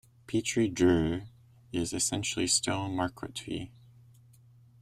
[0.25, 1.27] Pietre dure
[1.71, 3.71] is essentially stone marquetry.